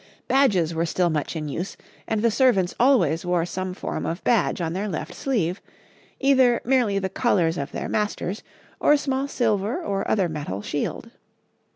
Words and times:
Badges 0.27 0.73
were 0.73 0.87
still 0.87 1.11
much 1.11 1.35
in 1.35 1.47
use, 1.47 1.77
and 2.07 2.23
the 2.23 2.31
servants 2.31 2.73
always 2.79 3.23
wore 3.23 3.45
some 3.45 3.75
form 3.75 4.03
of 4.03 4.23
badge 4.23 4.59
on 4.59 4.73
their 4.73 4.89
left 4.89 5.13
sleeve 5.13 5.61
either 6.19 6.59
merely 6.65 6.97
the 6.97 7.07
colours 7.07 7.55
of 7.55 7.71
their 7.71 7.87
masters, 7.87 8.41
or 8.79 8.93
a 8.93 8.97
small 8.97 9.27
silver, 9.27 9.79
or 9.79 10.09
other 10.09 10.27
metal, 10.27 10.63
shield. 10.63 11.11